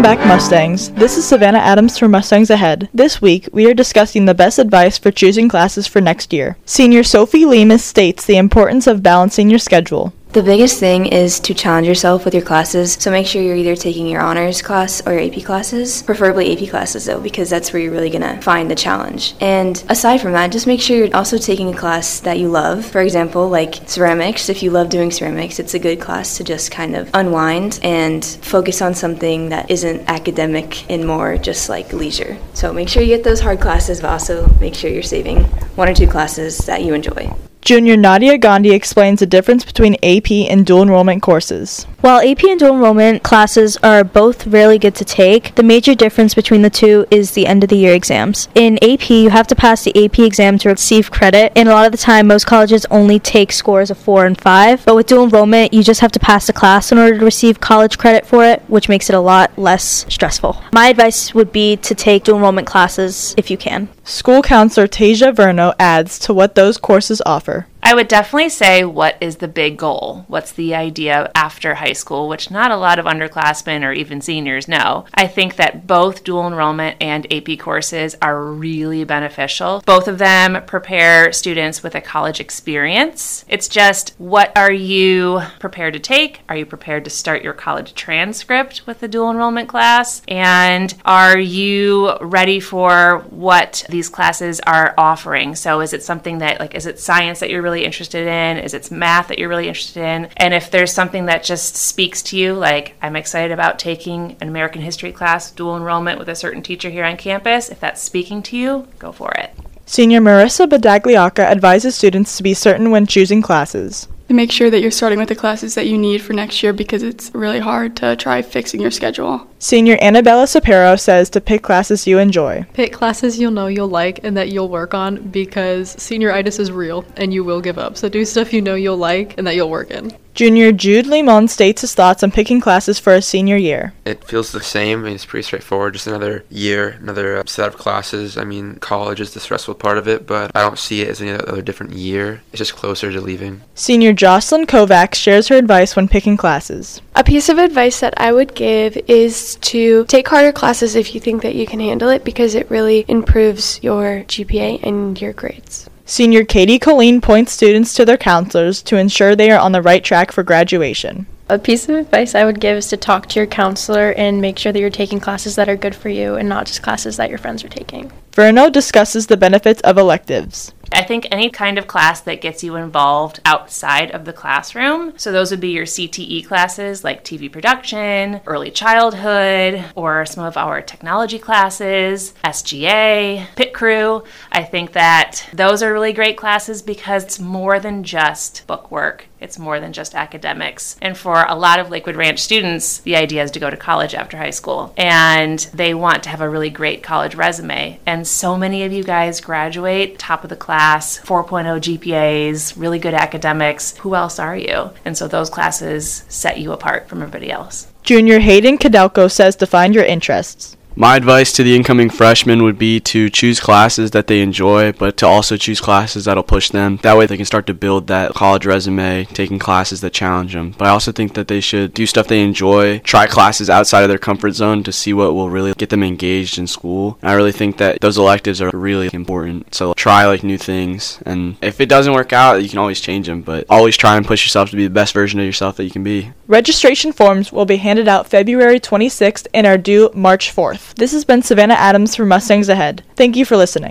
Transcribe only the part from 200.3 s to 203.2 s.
of the class, 4.0 GPAs, really good